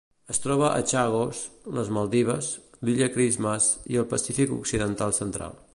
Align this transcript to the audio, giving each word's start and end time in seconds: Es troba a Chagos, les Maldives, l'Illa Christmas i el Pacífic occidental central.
Es 0.33 0.39
troba 0.43 0.69
a 0.69 0.79
Chagos, 0.91 1.41
les 1.79 1.91
Maldives, 1.97 2.49
l'Illa 2.89 3.13
Christmas 3.19 3.69
i 3.95 4.01
el 4.03 4.13
Pacífic 4.15 4.57
occidental 4.63 5.17
central. 5.25 5.61